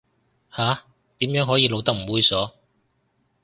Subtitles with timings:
[0.51, 0.85] 下，
[1.17, 2.53] 點樣可以露得唔猥褻